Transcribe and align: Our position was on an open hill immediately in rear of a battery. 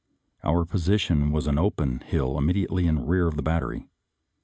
Our 0.43 0.65
position 0.65 1.31
was 1.31 1.47
on 1.47 1.59
an 1.59 1.59
open 1.63 1.99
hill 1.99 2.35
immediately 2.39 2.87
in 2.87 3.05
rear 3.05 3.27
of 3.27 3.37
a 3.37 3.43
battery. 3.43 3.87